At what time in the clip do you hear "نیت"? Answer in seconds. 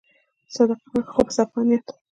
1.67-1.85